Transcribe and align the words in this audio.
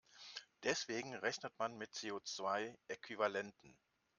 Deswegen 0.63 1.13
rechnet 1.13 1.53
man 1.59 1.77
mit 1.77 1.91
CO-zwei-Äquivalenten. 1.93 3.77